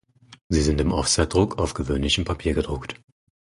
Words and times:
Sie 0.49 0.61
sind 0.63 0.81
im 0.81 0.93
Offsetdruck 0.93 1.59
auf 1.59 1.75
gewöhnlichem 1.75 2.25
Papier 2.25 2.55
gedruckt. 2.55 2.99